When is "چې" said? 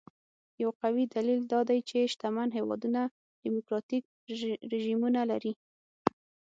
1.89-2.09